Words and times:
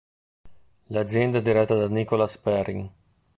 L'azienda 0.85 1.37
è 1.37 1.41
diretta 1.43 1.75
da 1.75 1.87
Nicolas 1.87 2.35
Perrin. 2.39 2.91